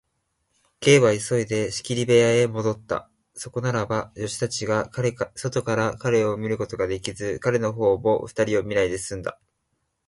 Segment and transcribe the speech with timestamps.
[0.79, 3.07] Ｋ は急いで仕切り部屋へもどった。
[3.35, 4.89] そこならば、助手たちが
[5.35, 9.39] 外から彼を見ることができず、彼のほうも二人を見ないですんだ。